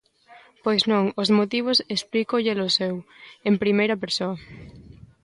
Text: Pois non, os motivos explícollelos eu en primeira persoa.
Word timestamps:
Pois 0.63 0.81
non, 0.91 1.05
os 1.21 1.29
motivos 1.39 1.77
explícollelos 1.95 2.73
eu 2.89 2.95
en 3.49 3.55
primeira 3.63 3.99
persoa. 4.03 4.37